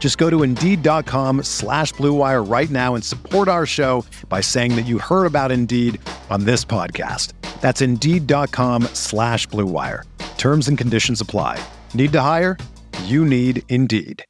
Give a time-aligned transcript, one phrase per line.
[0.00, 4.86] Just go to Indeed.com slash BlueWire right now and support our show by saying that
[4.86, 6.00] you heard about Indeed
[6.30, 7.34] on this podcast.
[7.60, 10.04] That's Indeed.com slash BlueWire.
[10.38, 11.62] Terms and conditions apply.
[11.92, 12.56] Need to hire?
[13.04, 14.24] You need Indeed.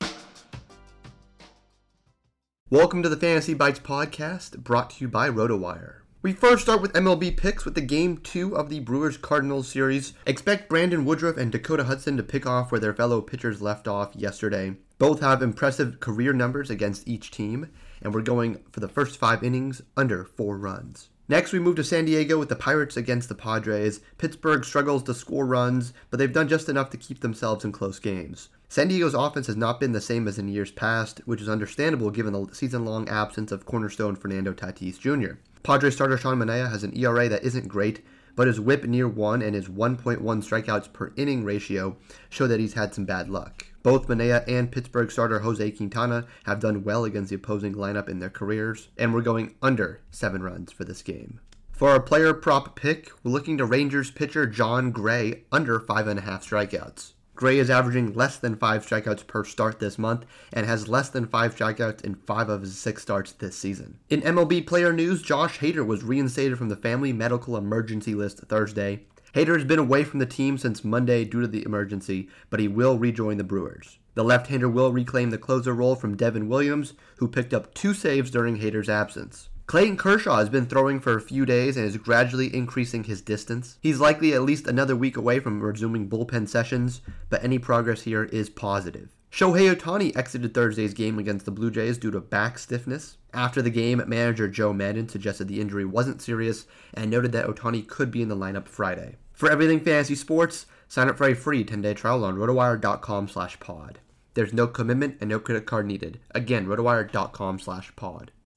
[2.69, 6.00] Welcome to the Fantasy Bites podcast, brought to you by RotoWire.
[6.23, 10.13] We first start with MLB picks with the game two of the Brewers Cardinals series.
[10.27, 14.15] Expect Brandon Woodruff and Dakota Hudson to pick off where their fellow pitchers left off
[14.15, 14.77] yesterday.
[14.99, 17.71] Both have impressive career numbers against each team,
[18.03, 21.09] and we're going for the first five innings under four runs.
[21.27, 24.01] Next, we move to San Diego with the Pirates against the Padres.
[24.19, 27.99] Pittsburgh struggles to score runs, but they've done just enough to keep themselves in close
[27.99, 28.51] games.
[28.73, 32.13] San Diego's offense has not been the same as in years past, which is understandable
[32.13, 35.41] given the season long absence of cornerstone Fernando Tatis Jr.
[35.65, 39.43] Padres starter Sean Manaea has an ERA that isn't great, but his whip near 1
[39.43, 41.97] and his 1.1 strikeouts per inning ratio
[42.29, 43.67] show that he's had some bad luck.
[43.83, 48.21] Both Manaea and Pittsburgh starter Jose Quintana have done well against the opposing lineup in
[48.21, 51.41] their careers, and we're going under 7 runs for this game.
[51.73, 57.15] For our player prop pick, we're looking to Rangers pitcher Jon Gray under 5.5 strikeouts.
[57.41, 61.27] Gray is averaging less than five strikeouts per start this month and has less than
[61.27, 63.99] five strikeouts in five of his six starts this season.
[64.11, 69.07] In MLB player news, Josh Hader was reinstated from the family medical emergency list Thursday.
[69.35, 72.69] Hader has been away from the team since Monday due to the emergency, but he
[72.69, 73.97] will rejoin the Brewers.
[74.17, 78.31] The left-hander will reclaim the closer role from Devin Williams, who picked up two saves
[78.31, 79.49] during Hader's absence.
[79.71, 83.79] Clayton Kershaw has been throwing for a few days and is gradually increasing his distance.
[83.81, 88.25] He's likely at least another week away from resuming bullpen sessions, but any progress here
[88.25, 89.11] is positive.
[89.31, 93.17] Shohei Ohtani exited Thursday's game against the Blue Jays due to back stiffness.
[93.33, 97.87] After the game, manager Joe Maddon suggested the injury wasn't serious and noted that Ohtani
[97.87, 99.19] could be in the lineup Friday.
[99.33, 104.01] For everything fantasy sports, sign up for a free 10-day trial on rotowire.com slash pod.
[104.35, 106.19] There's no commitment and no credit card needed.
[106.33, 108.33] Again, rotowire.com slash pod.